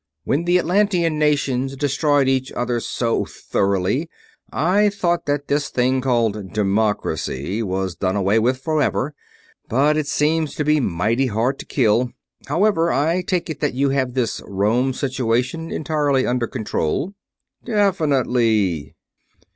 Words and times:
When 0.23 0.45
the 0.45 0.57
Atlantean 0.57 1.19
nations 1.19 1.75
destroyed 1.75 2.27
each 2.27 2.51
other 2.53 2.79
so 2.79 3.23
thoroughly 3.23 4.09
I 4.51 4.89
thought 4.89 5.27
that 5.27 5.47
this 5.47 5.69
thing 5.69 6.01
called 6.01 6.53
'democracy' 6.53 7.61
was 7.61 7.97
done 7.97 8.15
away 8.15 8.39
with 8.39 8.57
forever, 8.63 9.13
but 9.69 9.97
it 9.97 10.07
seems 10.07 10.55
to 10.55 10.65
be 10.65 10.79
mighty 10.79 11.27
hard 11.27 11.59
to 11.59 11.67
kill. 11.67 12.09
However, 12.47 12.91
I 12.91 13.21
take 13.21 13.47
it 13.51 13.59
that 13.59 13.75
you 13.75 13.89
have 13.91 14.15
this 14.15 14.41
Rome 14.47 14.91
situation 14.93 15.69
entirely 15.69 16.25
under 16.25 16.47
control?" 16.47 17.13
"Definitely. 17.63 18.95